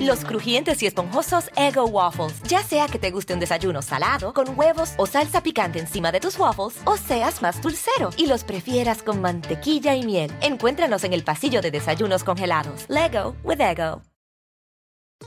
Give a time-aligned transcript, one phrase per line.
[0.00, 2.42] Los crujientes y esponjosos Ego Waffles.
[2.44, 6.20] Ya sea que te guste un desayuno salado, con huevos o salsa picante encima de
[6.20, 10.30] tus waffles, o seas más dulcero y los prefieras con mantequilla y miel.
[10.40, 12.86] Encuéntranos en el pasillo de desayunos congelados.
[12.88, 14.02] Lego with Ego.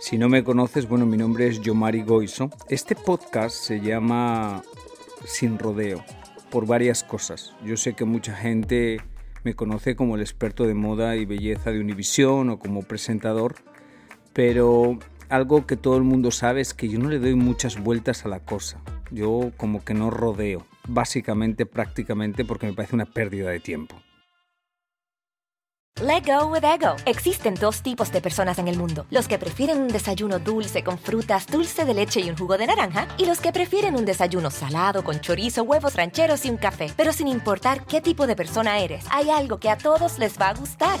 [0.00, 2.50] Si no me conoces, bueno, mi nombre es Yomari Goizo.
[2.68, 4.62] Este podcast se llama
[5.24, 6.04] Sin Rodeo
[6.50, 7.54] por varias cosas.
[7.64, 8.98] Yo sé que mucha gente
[9.44, 13.56] me conoce como el experto de moda y belleza de Univisión o como presentador
[14.32, 18.24] pero algo que todo el mundo sabe es que yo no le doy muchas vueltas
[18.24, 18.80] a la cosa.
[19.10, 23.96] Yo como que no rodeo, básicamente, prácticamente, porque me parece una pérdida de tiempo.
[26.00, 26.94] Let go with ego.
[27.06, 30.96] Existen dos tipos de personas en el mundo: los que prefieren un desayuno dulce con
[30.96, 34.52] frutas, dulce de leche y un jugo de naranja, y los que prefieren un desayuno
[34.52, 36.92] salado con chorizo, huevos rancheros y un café.
[36.96, 40.50] Pero sin importar qué tipo de persona eres, hay algo que a todos les va
[40.50, 41.00] a gustar.